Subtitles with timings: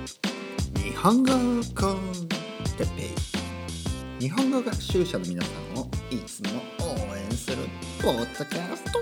[0.00, 1.30] 日本語
[1.78, 2.26] コン
[2.78, 3.02] テッペ
[4.18, 4.22] イ。
[4.22, 7.58] 日本語学習者の皆さんをいつも応援する
[8.02, 8.98] ポッドキャスト。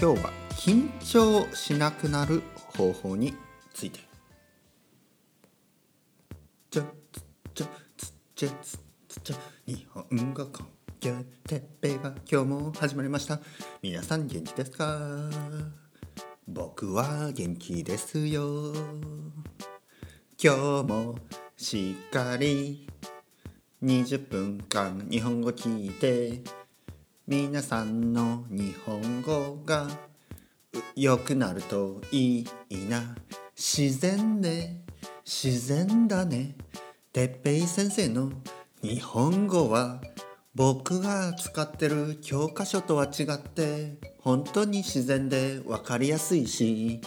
[0.00, 2.42] 今日は緊張しなくなる
[2.76, 3.32] 方法に
[3.72, 4.00] ついて。
[6.70, 6.82] ちょ
[7.54, 7.66] ちょ
[7.96, 8.78] つちょつ
[9.08, 9.36] つちょ
[9.66, 10.66] 日本語コン
[11.00, 13.38] テッペイが今日も始まりました。
[13.82, 15.30] 皆さん元気ですか？
[16.48, 18.72] 僕は元気ですよ。
[20.40, 21.18] 今日も
[21.56, 22.86] しっかり
[23.82, 26.44] 20分間日本語聞いて
[27.26, 29.88] 皆さんの日本語が
[30.94, 33.16] 良くなるといいな。
[33.56, 34.76] 自然で
[35.24, 36.54] 自然だね。
[37.12, 38.30] てっぺい先生の
[38.82, 40.00] 日本語は
[40.56, 47.02] 僕が使ってる教科書とは違って本当に自然で分かりやすいし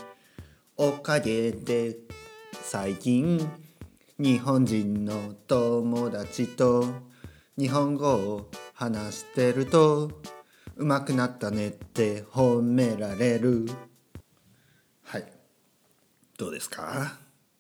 [0.78, 1.98] おかげで
[2.62, 3.50] 最近
[4.20, 6.86] 日本人の友達と
[7.58, 10.12] 日本語を話してると
[10.78, 13.68] 上手くなったねって褒められる。
[15.06, 15.26] はい。
[16.38, 17.18] どうですか？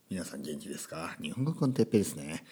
[0.07, 1.15] 皆さん元気ですか？
[1.19, 2.43] 日本語コンテッペですね。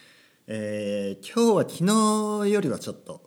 [0.48, 3.27] えー、今日は昨日よりはちょっと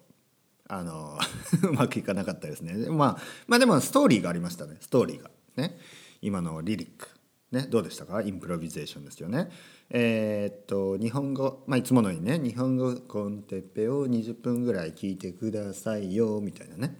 [0.72, 1.18] あの
[1.68, 4.76] うまくいかなかったですね、まあ、まあでもストーリーがありましたね。
[4.80, 5.28] ストーリーが。
[5.56, 5.76] ね。
[6.22, 7.08] 今のリリック。
[7.50, 7.66] ね。
[7.68, 8.22] どうでしたか？
[8.22, 9.50] インプロビゼーションですよね。
[9.90, 11.64] えー、っと日本語。
[11.66, 12.38] まあいつものようにね。
[12.38, 16.40] 日本語コンテッペを20分ぐらい聞いてくださいよ。
[16.40, 16.96] みたいなね。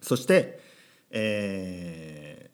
[0.00, 0.58] そして
[1.10, 2.50] え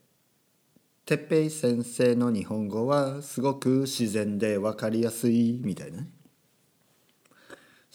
[1.05, 5.61] ー、てっぺい先生の日本語はすごく自然で分かりやすい。
[5.63, 6.11] みたいなね。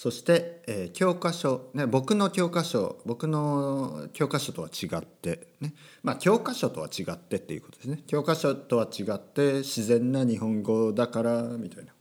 [0.04, 5.74] そして、えー、教科書、ね、僕の教科書僕の教科書とは違って、ね。
[6.04, 8.04] まあ、教科書とは違ってっていうことですね。
[8.06, 11.94] 教科書とは違って自然な日本語だからみたいな、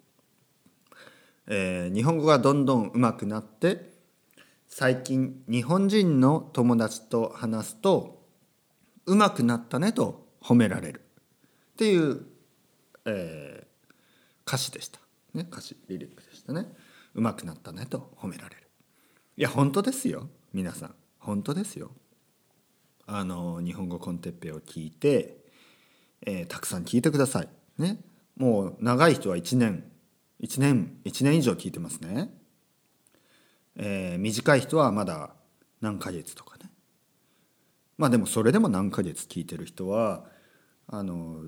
[1.47, 3.93] えー、日本語がどんどん上手くなって
[4.67, 8.21] 最近日本人の友達と話すと
[9.07, 11.03] 上手くなったねと褒められる。
[11.75, 12.23] っていう、
[13.05, 13.95] えー、
[14.45, 14.99] 歌詞でした、
[15.35, 16.67] ね、歌詞リリックでしたね。
[17.15, 18.69] 上手くなったねと褒められる。
[19.37, 20.29] いや本当ですよ。
[20.53, 20.95] 皆さん。
[21.19, 21.93] 本当ですよ。
[23.07, 25.37] あの日本語コンテッペを聞いて、
[26.25, 27.49] えー、たくさん聞いてください。
[27.79, 27.99] ね。
[28.37, 29.85] もう長い人は1年
[30.43, 32.31] 1年1年以上聞いてますね、
[33.77, 35.35] えー、短い人はまだ
[35.81, 36.71] 何ヶ月とかね。
[37.99, 40.25] まあでもそれでも何ヶ月聞いてる人は
[40.89, 41.43] あの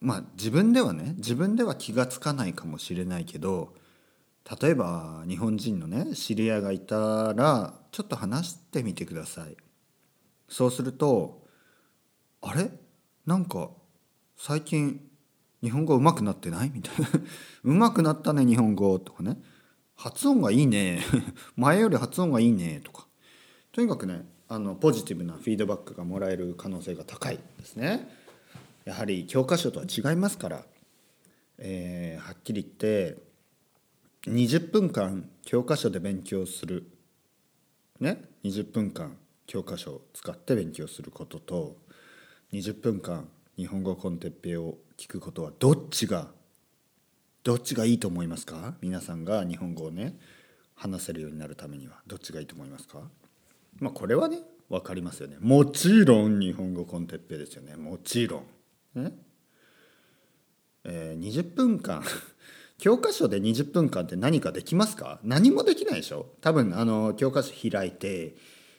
[0.00, 3.74] まあ自分ではね自分では気が付かないかもしれないけど
[4.60, 9.56] 例えば日本人のね知り合いがいたらちょっと話してみてください。
[10.48, 11.44] そうすると
[12.40, 12.70] あれ？
[13.26, 13.70] なんか
[14.36, 15.00] 最近
[15.62, 16.70] 日本語上手くなってない？
[16.72, 17.08] みたいな。
[17.64, 19.36] 上手くなったね日本語とかね。
[19.96, 21.00] 発音がいいね。
[21.56, 22.80] 前より発音がいいね。
[22.84, 23.08] とか。
[23.72, 28.08] とにかくねあのポジティブなフィードバックがもらえる可能性が高いですね。
[28.84, 30.64] やはり教科書とは違いますから、
[31.58, 33.25] えー、はっきり言って
[34.26, 36.90] 20分間教科書で勉強する。
[38.00, 39.16] ね？20分間
[39.46, 41.76] 教科書を使って勉強することと
[42.52, 46.28] 20分間日本語コンテッペを聞くことはどっちが
[47.44, 48.74] どっちがいいと思いますか？
[48.82, 50.18] 皆さんが日本語をね
[50.74, 52.00] 話せるようになるためには。
[52.08, 53.02] どっちがいいと思いますか？
[53.78, 55.36] まあこれはね分かりますよね。
[55.38, 57.76] もちろん日本語コンテッペですよね。
[57.76, 58.42] もちろ
[58.96, 59.04] ん。
[59.04, 59.12] ね？
[60.82, 62.02] えー、20分間
[62.78, 65.18] 教科書で20分間って何かできますか？
[65.24, 66.26] 何もできないでしょ？
[66.40, 68.36] 多分あの教科書開いて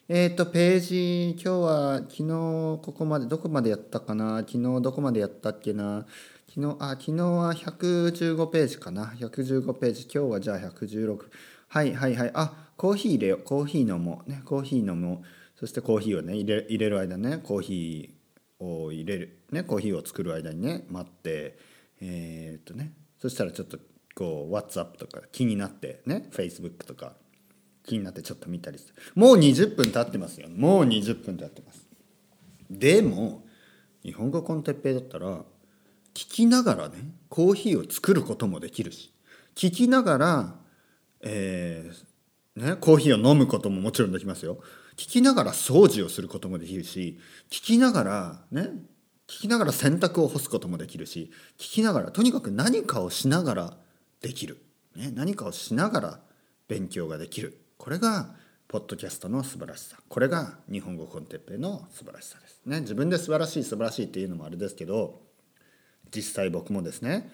[0.07, 4.37] えっ、ー、とページ今日は昨日ここまでどこまでやったかな？
[4.39, 6.05] 昨日どこまでやったっけな？
[6.47, 10.03] 昨日あ昨日は115ページかな？115ページ。
[10.03, 11.19] 今日はじゃあ116
[11.67, 12.31] はいはいはい。
[12.33, 14.29] あコーヒー入れよコーヒー飲もう。
[14.29, 15.59] ねコーヒー飲もう。
[15.59, 19.39] そしてコーヒーをね入れ入れる間ねコーヒーを入れる。
[19.51, 21.57] ねコーヒーを作る間にね待って
[21.99, 22.93] えー、っとね。
[23.19, 23.77] そしたらちょっと
[24.15, 27.13] こう WhatsApp とか気になってね Facebook とか
[27.83, 28.93] 気になってちょっと見たりする。
[29.15, 30.49] もう20分経ってますよ。
[30.49, 31.87] もう20分経ってます。
[32.69, 33.45] でも
[34.03, 35.27] 日本語コンテッペイだったら
[36.13, 36.95] 聞きながらね
[37.29, 39.13] コーヒーを作ることもできるし
[39.55, 40.55] 聞きながら、
[41.21, 44.57] えーね、コーヒーを飲むことももちろんできますよ。
[44.95, 47.19] 聞きながら掃除をすることもできるし
[47.51, 48.71] 聞きながらね
[49.27, 53.77] 聞きながら洗濯を干すこともできるし聞きながらとにかく何かをしながら
[54.21, 54.57] できる、
[54.95, 56.19] ね、何かをしながら
[56.67, 57.61] 勉強ができる。
[57.77, 58.35] これが
[58.67, 59.97] ポッドキャストの素晴らしさ。
[60.09, 62.61] これが日本語コンテッペの素晴らしさです。
[62.65, 65.21] ね自分で素晴らしい素晴らしいっていうのもあれですけど
[66.13, 67.31] 実際僕もですね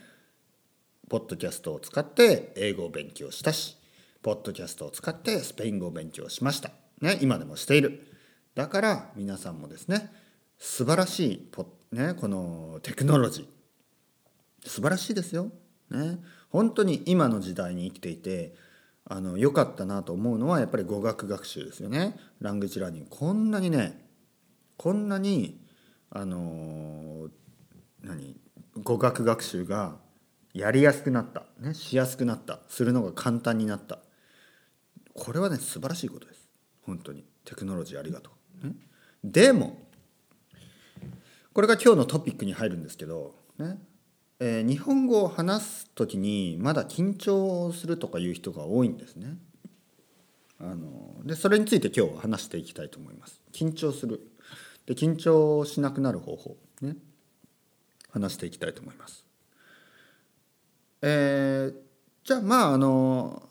[1.09, 3.77] ポッドキャストを使って英語を勉強したし
[4.21, 8.07] ポッドキャストを使ってスペイン語を勉強しました、ね、今でもしている。
[8.55, 10.11] だから皆さんもですね
[10.65, 14.69] 素晴らしいポ、ね、このテクノロジー。
[14.69, 15.51] 素晴らしいですよ、
[15.91, 16.19] ね、
[16.49, 18.55] 本当に今の時代に生きていて
[19.03, 22.15] あの良かったなと思うのはやっぱり語学学習ですよね。
[22.39, 23.07] ラングジラーニング。
[23.09, 24.07] こんなにね
[24.77, 25.59] こんなに
[26.09, 27.27] あの
[28.01, 28.37] 何
[28.81, 29.97] 語学学習が
[30.53, 32.61] やりやすくなった、ね、しやすくなった。
[32.69, 33.99] するのが簡単になった。
[35.13, 36.47] これはね素晴らしいことです。
[36.85, 37.25] 本当に。
[37.43, 38.31] テクノロジーありがと
[38.63, 38.75] う、ね、
[39.25, 39.91] でも
[41.53, 43.77] これが今日のトピックに入るんですけど、ね。
[44.39, 49.37] えー、日本語を話す時にまだ緊張するとかいう人が多いんですね。
[50.59, 53.39] あのでそれについて今日は話していきたいと思います。
[53.53, 54.21] 緊張する。
[54.85, 56.57] で緊張しなくなる方法。
[56.81, 56.95] ね。
[58.09, 59.25] 話していきたいと思います。
[61.01, 61.75] えー、
[62.23, 63.47] じゃあまああの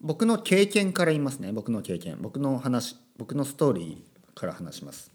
[0.00, 1.52] 僕の経験から言いますね。
[1.52, 2.18] 僕の経験。
[2.20, 5.13] 僕の話僕のストーリーから話します。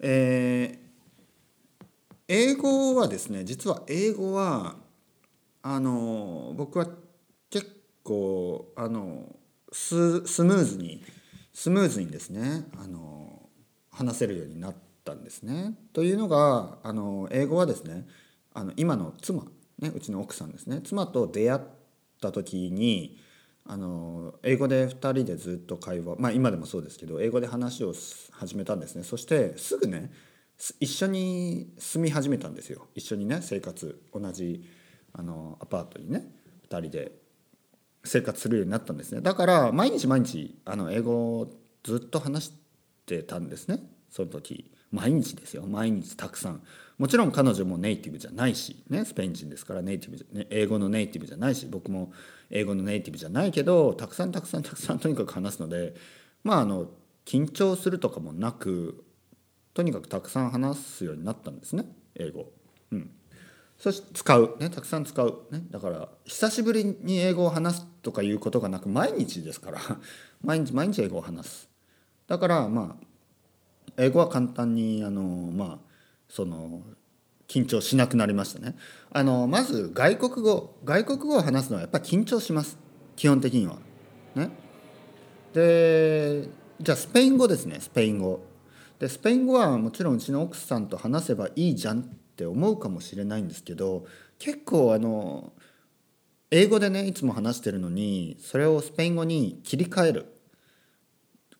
[0.00, 1.88] えー、
[2.28, 4.76] 英語はですね実は英語は
[5.62, 6.86] あの僕は
[7.50, 9.36] 結構あの
[9.72, 11.02] ススムーズに
[11.52, 13.48] スムーズにですねあの
[13.90, 14.74] 話せるようになっ
[15.04, 15.74] たんですね。
[15.92, 18.06] というのがあの英語はですね
[18.54, 19.44] あの今の妻、
[19.78, 21.60] ね、うちの奥さんですね妻と出会っ
[22.20, 23.18] た時に
[23.70, 27.94] あの英語で2人でずっと会話まあ今でもそうですけど英語で話を
[28.32, 29.04] 始めたんですね。
[29.04, 30.10] そしてすぐね
[30.80, 32.88] 一緒に住み始めたんですよ。
[32.96, 34.68] 一緒にね生活同じ
[35.12, 36.24] あのアパートにね
[36.68, 37.12] 2人で
[38.02, 39.20] 生活するようになったんですね。
[39.20, 41.52] だから毎日毎日あの英語を
[41.84, 42.52] ずっと話し
[43.06, 43.78] てたんですね。
[44.10, 44.72] その時。
[44.90, 45.66] 毎日ですよ。
[45.66, 46.62] 毎日たくさん。
[47.00, 52.12] もちろん彼女もネイティブじゃないし、ね、スペイン人ですからネイティブ、ね、英語のネイティブじゃないし僕も
[52.50, 55.94] 英語のネイティブじゃないけどたくさんたくさんたくさんとにかく話すので
[56.44, 56.90] まああの
[57.24, 59.02] 緊張するとかもなく
[59.72, 61.86] とにかくたくさん話すようになったんですね
[62.16, 62.52] 英語。
[62.92, 63.10] うん、
[63.78, 69.80] そして使う、ね、たくさん使う、ね、だから久しぶりに英語を話すとかいうことがなく毎日ですから。
[70.42, 71.70] 毎日毎日英語を話す。
[72.26, 73.06] だからまあ
[74.00, 75.78] 英語は簡単にあのまあ
[76.28, 76.82] その
[77.46, 78.76] 緊張しなくなりましたね。
[79.12, 82.78] あのまず外国語外国語を話すのはやっぱり緊張します。
[83.16, 83.76] 基本的には。
[84.34, 84.50] ね。
[85.52, 86.48] で
[86.80, 88.40] じゃあスペイン語ですねスペイン語。
[88.98, 92.02] でスペイン語はもちろんうちの奥さんと話せばいいじゃんっ
[92.36, 94.06] て思うかもしれないんですけど
[94.38, 95.52] 結構あの
[96.50, 100.39] 英語でねいつも話してるのにそれをスペイン語に切り替える。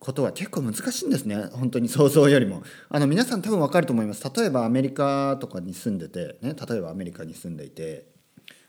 [0.00, 1.36] ことは結構難しいんですね。
[1.52, 2.62] 本当に想像よりも。
[2.88, 4.24] あの皆さん多分分かると思います。
[4.34, 8.06] 例えばアメリカとかに住んでてね例えばアメリカに住んでいて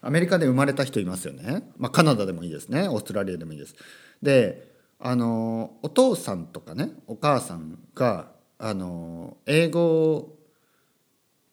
[0.01, 2.89] アメリカで生まれた人いますよね、まあ、カナダでもいいですね。
[2.89, 3.75] オーストラリアでもいいです。
[4.21, 4.69] で
[4.99, 8.27] あのお父さんとかねお母さんが
[8.59, 10.35] あの英語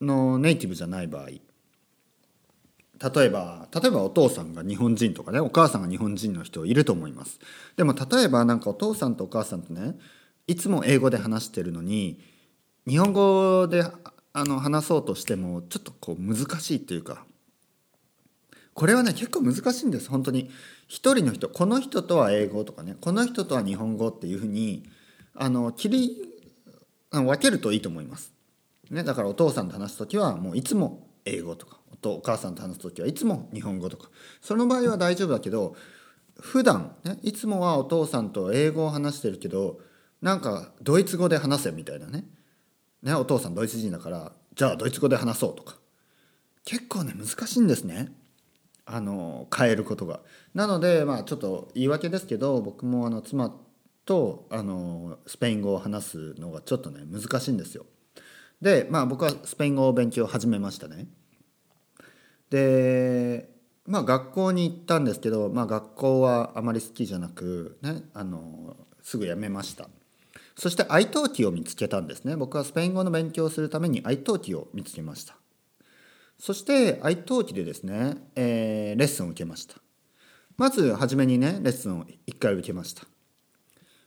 [0.00, 1.28] のネイティブじゃない場合
[3.00, 7.38] 例えば例えばお父さんが日本人とかねお母さんが日本人の人いると思います。
[7.76, 9.96] でも例えばなんかお父さんとお母さんとね
[10.46, 12.20] いつも英語で話してるのに
[12.88, 13.84] 日本語で
[14.32, 17.24] あの話そうとしてもちょっとこう難しいっていうか
[18.74, 20.08] これはね結構難しいんです。
[20.08, 20.50] 本当に
[20.88, 24.84] 一人の人この人とは英語とかねこの人とは日本語っていうふうに
[25.34, 26.28] あの切り
[27.10, 28.32] 分けるといいと思います、
[28.90, 31.77] ね、だからお父さんと話す時はもういつも英語とか。
[32.00, 35.76] とお母さんと話す時はいつも日本語とかその場合は大丈夫だけど
[36.40, 39.80] 普段ねいつもはお父さんと英語を話してるけど
[40.22, 42.24] なんかドイツ語で話せみたいなね
[43.02, 45.76] ねお父さんドイツ人だからじゃあドイツ語で話そうとか
[46.64, 48.12] 結構ね難しいんですね
[48.84, 50.20] あの変えることが。
[50.54, 53.54] なのでまあちょっと言い訳ですけど僕もあの妻
[54.06, 57.84] とあのスペイン語を話すのがちょっとね難しいんですよ。
[58.62, 61.06] でまあ僕はスペイン語を勉強始めましたね。
[62.50, 63.50] で
[63.86, 69.88] まあ学校に行ったんですけど、まあ、学校はあまり好きじゃなく、ね、あのすぐ辞めました。
[70.56, 72.36] そして愛登記を見つけたんですね。
[72.36, 75.36] 僕はスペイン語の勉強をするために愛登記を見つけました。
[76.38, 79.76] そして愛登記でですね、えー、レッスンを受けました。
[80.56, 83.04] まず初めにねレッスンを1回受けました、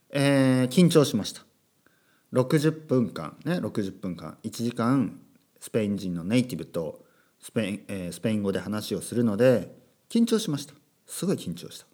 [0.09, 1.43] えー、緊張しました。
[2.33, 5.19] 60分間ね60分間1時間
[5.59, 7.05] スペイン人のネイティブと
[7.41, 9.75] スペイン,、えー、スペイン語で話をするので
[10.09, 10.73] 緊張しました。
[11.05, 11.85] すごい緊張した。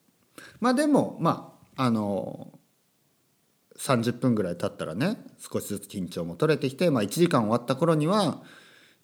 [0.60, 2.51] まあでもまああの
[3.77, 8.42] 30分ぐらい経ったらね少しずつ緊張も取れてきて、まあ、1時間終わった頃には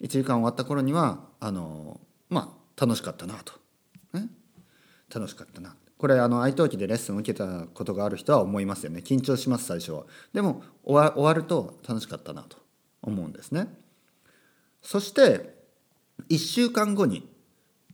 [0.00, 3.54] 1時間終わった頃にはあのまあ楽しかったなと、
[4.12, 4.28] ね、
[5.14, 5.76] 楽しかったな。
[5.96, 9.00] これあの愛登記でレッスンを受けたことがある人は思いますよね。
[9.02, 10.04] 緊張します最初は。
[10.32, 12.58] でも終わ終わると楽しかったなと
[13.00, 13.68] 思うんですね。
[14.82, 15.53] そして
[16.28, 17.28] 1週間後に、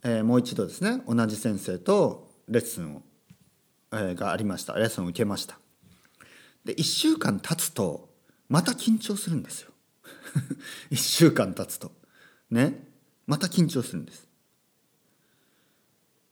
[0.02, 3.02] えー、もう一度ですね同じ先生とレッスンを、
[3.92, 4.74] えー、がありました。
[4.74, 5.58] レッスンを受けました。
[6.64, 8.10] で1週間経つと
[8.48, 9.70] また緊張するんですよ。
[10.90, 11.92] 1週間経つと。
[12.50, 12.86] ね。
[13.26, 14.26] また緊張するんです。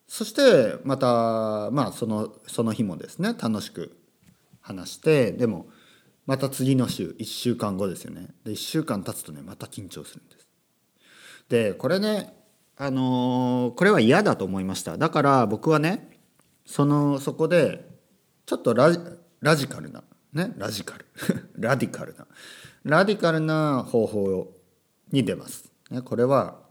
[0.09, 3.97] そしてまたまあそのその日もですね楽しく
[4.61, 5.69] 話してでも
[6.27, 8.29] また次の週1週間後ですよね。
[8.45, 10.48] で1週間経つとねまた緊張するんです。
[11.49, 12.35] でこれね
[12.77, 14.97] あのー、これは嫌だと思いました。
[14.97, 16.11] だから僕はね
[16.65, 17.89] そのそこで
[18.47, 18.93] ちょっとラ
[19.57, 20.03] ジカルな
[20.33, 21.07] ねラジカル
[21.59, 22.27] ラディカルな
[22.85, 24.55] ラディカルな方法
[25.11, 26.69] に出ます、ね、これは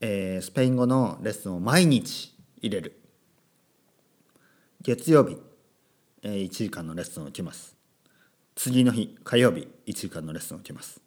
[0.00, 3.00] えー、スペイン語のレッスンを毎日入れる。
[4.80, 5.36] 月曜日、
[6.22, 7.76] えー、1時間のレッスンを受けます。
[8.54, 11.00] 次の日火曜日1時間のレッスンを受けます。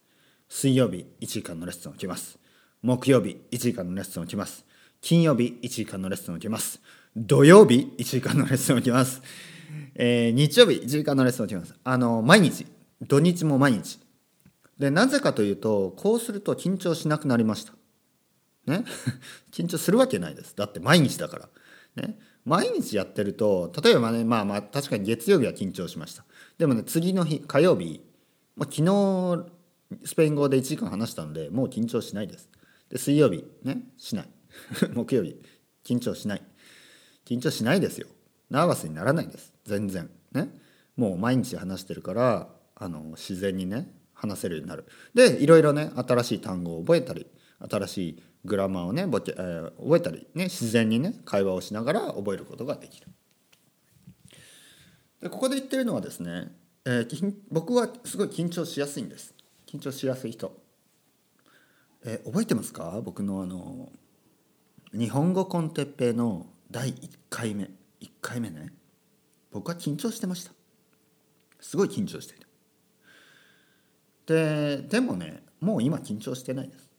[0.49, 2.37] 水曜日1時間のレッスンを受けます。
[2.81, 4.65] 木曜日1時間のレッスンを受けます。
[5.01, 6.81] 金曜日1時間のレッスンを受けます。
[7.15, 9.21] 土曜日1時間のレッスンを受けます、
[9.95, 11.75] えー、日曜日1時間のレッスンを受けます。
[11.83, 12.65] あの毎日。
[13.01, 13.99] 土日も毎日。
[14.79, 17.73] でなぜかというとこうすると緊張しなくなりました。
[18.65, 18.83] ね？
[19.53, 20.55] 緊張するわけないです。
[20.55, 21.49] だって毎日だか
[21.95, 26.25] ら、ね、毎日やってると例えばねまあまあ確かに月曜日は緊張しました。
[26.57, 28.01] でもね次の日火曜日、
[28.55, 29.51] まあ、昨日
[30.05, 32.49] スペイン語で1時間話したのでもう緊張しないです。
[32.91, 34.29] で水曜日ねしない。
[34.93, 35.41] 木曜日
[35.83, 36.41] 緊張しない。
[37.25, 38.07] 緊張しないですよ。
[38.49, 39.53] ナーバスにならないです。
[39.65, 40.09] 全然。
[40.33, 40.49] ね。
[40.97, 44.85] もう毎日話してるからあの自然にね話せるようになる。
[45.13, 47.25] でいろいろね新しい単語を覚えたり
[47.69, 53.07] 新しいグラマーをねボケ、えー、覚えたり、ね、自然にね会話をしながら覚えることができる。
[55.21, 56.51] でここで言ってるのはですね、
[56.83, 59.33] えー、僕はすごい緊張しやすいんです。
[59.67, 60.60] 緊張しやすい人、
[62.03, 63.01] え、覚えてますか？
[63.03, 63.91] 僕のあの
[64.93, 67.65] 日本語コンテッペイの第1回目
[68.01, 68.73] 1回目ね。
[69.51, 70.51] 僕は緊張してました。
[71.59, 72.47] すごい緊張している。
[74.25, 76.89] ででもねもう今緊張してないです。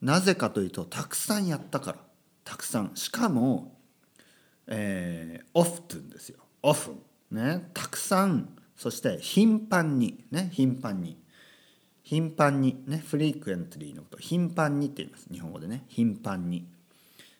[0.00, 1.98] なぜかというとたくさんやったから。
[2.44, 2.92] たくさん。
[2.94, 3.78] しかも、
[4.66, 6.38] えー、オフトゥンですよ。
[6.62, 6.94] オフ。
[7.30, 7.70] ね。
[7.74, 8.56] たくさん。
[8.76, 10.24] そして頻繁に。
[10.30, 10.50] ね。
[10.52, 11.20] 頻繁に。
[12.08, 15.26] 頻繁にねフリークエントリーのこと頻繁にって言います。
[15.30, 15.84] 日本語でね。
[15.88, 16.66] 頻繁に。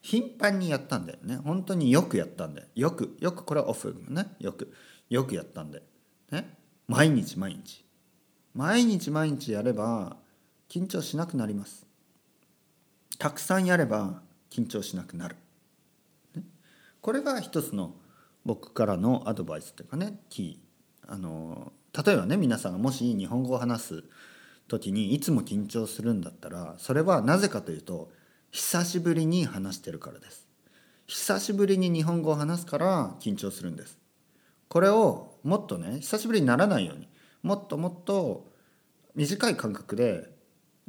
[0.03, 1.39] 頻繁にやったんだよね。
[1.39, 2.91] 本当によくやったんでよ。
[2.91, 4.27] くよくこれはオフね。
[4.41, 4.71] よく
[5.09, 5.83] よくやったんで
[6.31, 6.55] ね。
[6.87, 7.83] 毎日毎日。
[8.53, 10.19] 毎日毎日やれば
[10.69, 11.87] 緊張しなくなります。
[13.19, 14.21] たくさんやれば
[14.51, 15.37] 緊張しなくなる、
[16.37, 16.43] ね、
[17.01, 17.95] これが一つの
[18.45, 21.11] 僕からのアドバイスというかねキー。
[21.11, 21.73] あの
[22.05, 24.05] 例えばね皆さんがもし日本語を話す
[24.69, 28.11] 時にいつも緊張するんだったらそれはなぜかというと
[28.51, 30.47] 久しぶりに話してるからです。
[31.07, 33.99] 久しぶりに日本語を話すから緊張するんです。
[34.69, 37.09] これをもっとね久しぶりにならないように
[37.43, 38.47] もっともっと
[39.15, 40.31] 短い間隔で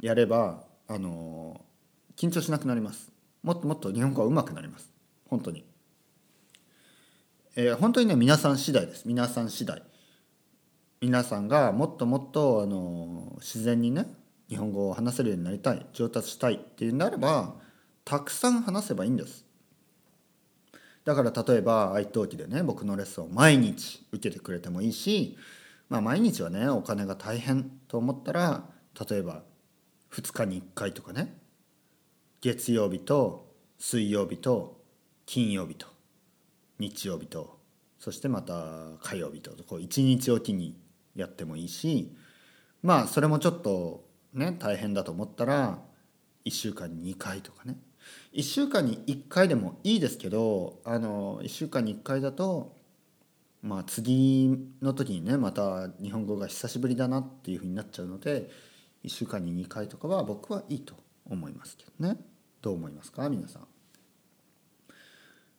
[0.00, 1.60] やればあの
[2.16, 3.10] 緊張しなくなります。
[3.42, 4.90] もっともっと日本語は上手くなります。
[5.28, 5.64] 本当に、
[7.56, 9.06] えー、本当にね皆さん次第です。
[9.06, 9.82] 皆さん次第。
[11.00, 14.06] 皆さんがもっともっとあの自然にね
[14.50, 17.54] 日本語を話せるようになりたい上達したいっていうんであれば
[18.04, 19.46] たくさん話せばいいんです。
[21.06, 25.38] だから例えば愛登記でね僕のレッスンを毎日受けてくれてもいいし
[25.88, 28.64] まあ毎日はねお金が大変と思ったら
[29.08, 29.42] 例えば
[30.12, 31.34] 2日に1回とかね
[32.42, 34.82] 月曜日と水曜日と
[35.24, 35.86] 金曜日と
[36.78, 37.58] 日曜日と
[37.98, 40.76] そしてまた火曜日とこう1日おきに
[41.14, 42.14] やってもいいし
[42.82, 45.78] まあそれもちょっとね大変だと思ったら
[46.44, 47.76] 1週間に2回とかね
[48.32, 52.76] 1週間に1回でもいいですけどあの1週間に1回だと
[53.62, 58.50] まあ次の時にねまた日本語が久しぶりだなっていうふうになっちゃうので
[59.04, 60.94] 1週間に2回とかは僕はいいと
[61.28, 62.16] 思いますけどね。
[62.60, 63.28] どう思いますか？
[63.28, 63.66] 皆さん。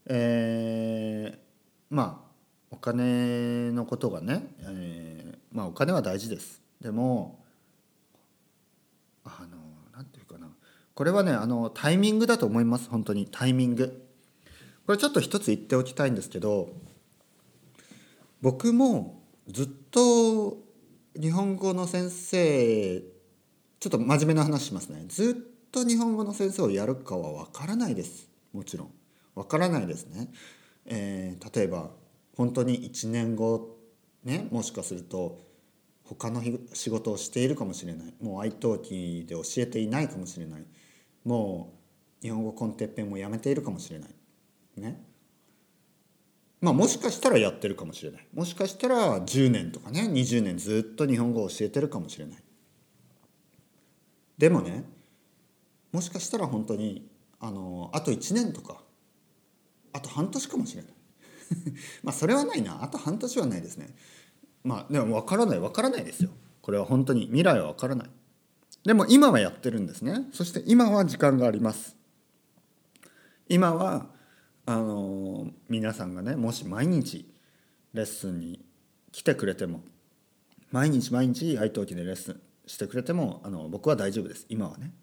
[0.06, 2.31] えー、まあ
[2.72, 6.62] お金のことがね、えー、まあお金は大事です。
[6.80, 7.44] でも
[9.24, 9.58] あの
[9.96, 10.48] なんていうかな。
[10.94, 12.90] これはねあのタイミングだと思います。
[12.90, 13.28] 本当に。
[13.30, 14.08] タイミング。
[14.86, 16.70] これちょっと一つ言っておきたいんですけど
[18.42, 20.58] 僕もずっと
[21.20, 25.06] 日本語の先生ちょっと真面目な話しますね。
[25.08, 28.30] ずっと日本語の先生をやるかは分からないです。
[28.54, 28.92] もちろん。
[29.36, 30.30] 分からないですね、
[30.86, 31.90] えー、例えば
[32.42, 33.78] 本当に1年後
[34.24, 35.42] ねもしかすると
[36.04, 36.42] 他の
[36.74, 38.14] 仕事をしているかもしれない。
[38.20, 40.66] もう愛登記で教えていないかもしれない。
[41.24, 41.72] も
[42.20, 44.10] う日本語コンテッペンもやめているかもしれない。
[44.76, 45.06] ね。
[46.62, 48.28] まあもしかしたらやってるかもしれない。
[48.34, 52.44] もしかしたら10年とかね20年ずっと日本語を教えてるかもしれない。
[54.40, 54.84] でもね
[55.92, 57.08] もしかしたら本当に
[57.40, 58.82] あのあと1年とか
[59.94, 60.92] あと半年かもしれない。
[62.04, 62.84] まあそれはないな。
[62.84, 63.96] あと半年はないですね。
[64.64, 66.32] まあでも分からない分からないですよ。
[66.62, 67.26] これは本当に。
[67.26, 68.10] 未来は分からない。
[68.84, 70.28] でも今はやってるんですね。
[70.32, 71.96] そして今は時間があります。
[73.48, 74.08] 今は
[74.66, 77.30] あの皆さんがねもし毎日
[77.94, 78.64] レッスンに
[79.12, 79.82] 来てくれても
[80.72, 84.46] 毎日毎日愛登記でレッスンしてくれてもあの僕は大丈夫です。
[84.50, 84.94] 今はね。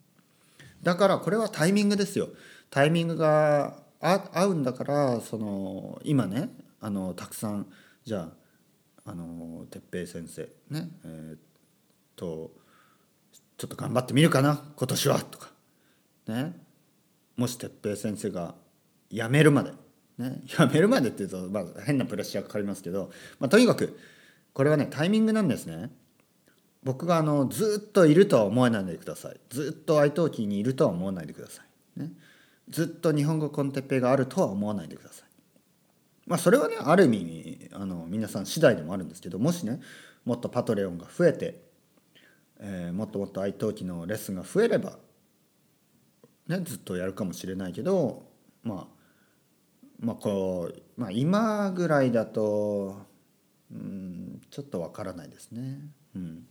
[0.83, 2.29] だからこれはタイミングですよ。
[2.71, 6.51] タイミングが合うんだからその今ね
[6.81, 7.67] あのたくさん
[8.05, 8.29] じゃ
[9.05, 11.39] ああの哲平先生ねえー、っ
[12.15, 12.53] と
[13.57, 15.51] ちょっと頑張ってみるかな今年はとか
[16.29, 16.55] ね
[17.37, 18.55] もし哲平先生が
[19.11, 19.73] 辞めるまで
[20.19, 23.99] ね辞めるまでっていうと、まあ、変なプレッシャーかかりますけど、まあ、とにかく
[24.53, 25.91] これはねタイミングなんですね。
[26.85, 29.37] 僕があのずっといるとは思わないでください。
[29.51, 31.63] ずっと愛登記にいるとは思わないでくださ
[31.97, 32.11] い、ね、
[32.69, 35.29] ずっと日本語コンテッペがあるとは思わないでください
[36.27, 39.81] まあそれはねある意味あの皆さん次第でもあるんですけどもしね
[40.25, 41.63] もっとパトレオンが増えて、
[42.61, 44.99] えー、もっともっと愛登記のレッスンが増えれば、
[46.49, 48.27] ね、ずっとやるかもしれないけど
[48.63, 48.99] まあ
[50.01, 53.07] まあこう、まあ、今ぐらいだと
[53.73, 55.79] うんちょっとわからないですね。
[56.15, 56.47] うん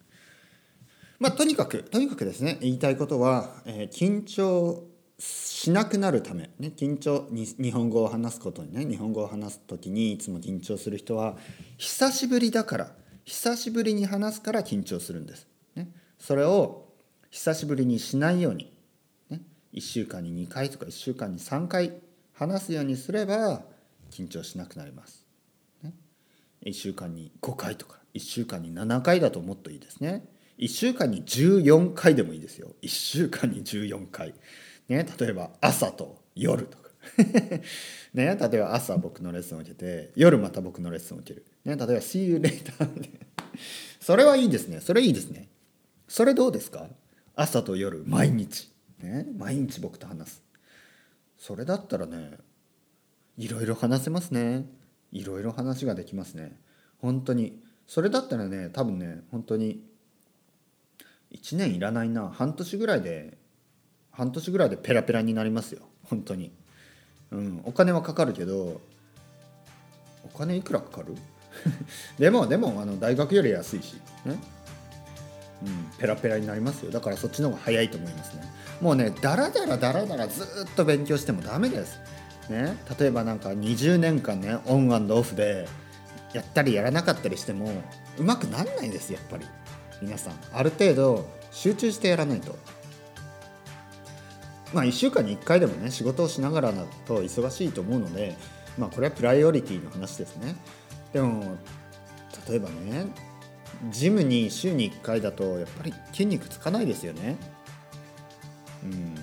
[1.20, 4.84] まあ、とにかくとにかくですね言いたいことは、えー、緊張
[5.20, 11.38] しなくなるため、ね、緊張に日本語を話すことにね日本語を話す時にいつも緊張する人は
[11.78, 12.92] 久しぶりだから
[13.26, 15.48] 久しぶりに話すから緊張するんです。
[15.76, 15.90] ね、
[16.20, 16.94] それを
[17.30, 18.72] 久しぶりにしないように、
[19.30, 19.42] ね、
[19.74, 21.94] 1週間に2回とか1週間に3回
[22.34, 23.64] 話すようにすれば
[24.12, 25.26] 緊張しなくなります。
[25.82, 25.94] ね、
[26.64, 30.24] 1週間に5回とか1週間に7回だともっといいですね。
[30.60, 34.34] 1週間に14回でもいいですよ1週間に14回
[34.90, 36.88] ね例えば朝と夜とか。
[38.14, 41.46] ね例えば朝僕のレッスンを受けて夜また僕のレッスンを受ける。
[41.66, 42.74] ね例えば「See you later」
[44.02, 44.80] それはいいですね。
[44.82, 45.50] それいいですね。
[46.08, 46.88] それどうですか？
[47.36, 48.72] 朝と夜毎日。
[49.00, 50.44] ね毎日僕と話す。
[51.38, 52.38] それだったらね
[53.38, 54.66] いろいろ話せますね。
[55.12, 56.60] いろいろ話ができますね。
[57.00, 57.62] 本当に。
[57.86, 59.86] それだったらね多分ね本当に
[61.32, 62.30] 1年いらないな。
[62.30, 63.38] 半年ぐらいで
[64.18, 65.82] 半年ぐらいでペラペラになりますよ。
[66.06, 66.52] 本当に。
[67.32, 67.62] うん。
[67.66, 68.82] お金はかかるけど
[70.24, 71.16] お金いくらかかる？
[72.18, 73.94] でもでもあの大学より安いし。
[74.26, 74.40] ね。
[75.64, 76.92] うん、ペラペラになりますよ。
[76.92, 78.42] だからそっちの方が早いと思いますね。
[78.82, 82.00] もうねダラダラダラダラずっと勉強してもダメです。
[82.50, 82.76] ね。
[83.00, 85.68] 例えばなんか20年間ねオンオフで
[86.34, 87.72] やったりやらなかったりしても
[88.18, 89.46] うまくなんないですやっぱり。
[90.02, 90.34] 皆さん。
[90.54, 92.56] ある程度集中してやらないと。
[94.74, 98.36] まあ1週間に1回でもね仕事をしながらだと忙しいと思うので
[98.78, 100.56] まあこれはプライオリティの話ですね。
[101.14, 101.58] でも
[102.48, 103.08] 例えばね
[103.90, 107.38] ジムに週に1回だとやっぱり筋肉つかないですよね。
[108.84, 109.16] うん。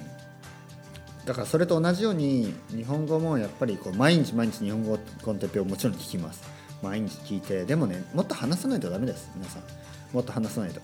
[1.24, 6.42] だからそれと同じように日本語もやっぱりこう毎日毎日日本語コンテッペをもちろん聞きます。
[6.82, 9.62] 毎日聞いてでもねもっと話さないとダメです皆さん。
[10.12, 10.80] もっと話さないと。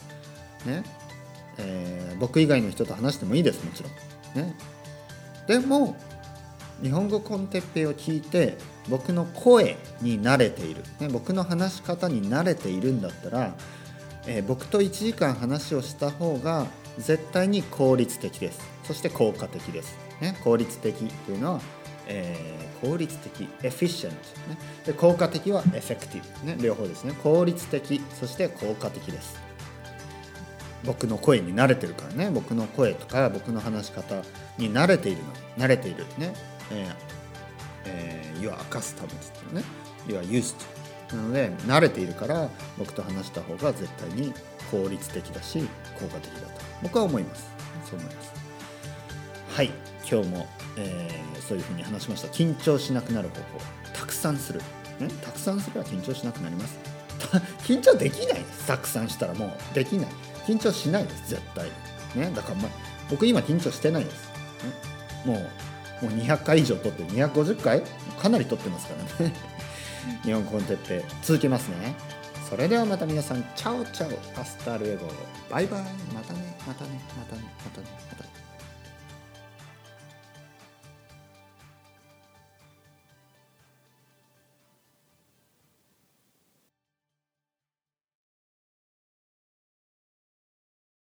[0.66, 0.82] ね。
[1.58, 3.92] えー、僕以外の人と話してもいいですもちろん。
[4.34, 4.54] ね。
[5.46, 5.96] でも
[6.82, 8.56] 日本語コンテッペを聞いて
[8.88, 13.54] 僕の声に慣れている、ね、僕の話し方に慣れているんだったら、
[14.26, 16.66] えー、僕と1時間話をした方が
[16.98, 18.60] 絶対に効率的です。
[18.84, 21.60] そして効果的です、ね、効率的というのは、
[22.08, 24.16] えー、効率的エフィシェント、
[24.50, 27.12] ね、で効果的はエフェクティブ、ね、両方ですね。
[27.22, 29.49] 効率的そして効果的です。
[30.84, 32.30] 僕の声に慣れてるからね。
[32.30, 34.22] 僕の声とか僕の話し方
[34.58, 35.22] に慣れている
[35.56, 35.64] の。
[35.64, 36.34] 慣れているね。
[36.70, 36.94] えー
[37.86, 39.64] えー、You are accustomed ってね。
[40.06, 40.54] You are used
[41.14, 44.32] なので慣れているから僕と話した方が絶対に
[44.70, 45.60] 効率的だし
[45.98, 46.46] 効果的だと。
[46.82, 47.50] 僕は思います。
[47.84, 48.32] そう思います。
[49.56, 49.70] はい。
[50.10, 52.28] 今日も、えー、そういうふうに話しました。
[52.28, 53.42] 緊張しなくなる方法。
[53.92, 54.60] たくさんする、
[54.98, 56.78] ね、たくさんすれば緊張しなくなります。
[57.66, 58.44] 緊張できない。
[58.66, 60.06] たくさんしたらもうできない。
[60.50, 61.70] 緊張しないです絶対。
[62.14, 62.68] ね、だから、ま、
[63.08, 64.28] 僕今緊張してないです、
[65.24, 65.50] ね、もう
[66.04, 67.82] もう200回以上撮って250回
[68.20, 69.34] かなり撮ってますからね。
[70.24, 71.94] 日本コンテッペ続けますね。
[72.48, 75.06] それではまた皆さん ciao ciao hasta luego。
[75.50, 75.82] バイバイ。
[76.14, 77.42] またねまたねまたね。